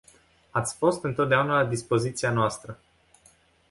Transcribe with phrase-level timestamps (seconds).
[0.51, 2.77] Ați fost întotdeauna la dispoziția noastră.